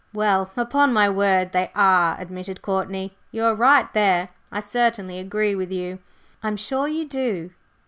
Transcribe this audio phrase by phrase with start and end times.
[0.15, 3.15] "Well, upon my word, they are," admitted Courtney.
[3.29, 4.29] "You are right there.
[4.51, 5.99] I certainly agree with you."
[6.41, 7.51] "I'm sure you do!